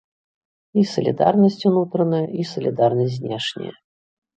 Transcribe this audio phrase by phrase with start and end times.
[0.83, 3.73] І салідарнасць унутраная і салідарнасць знешняя.